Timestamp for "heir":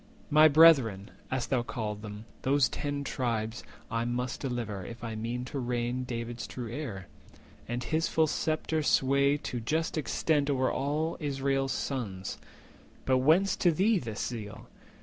6.71-7.05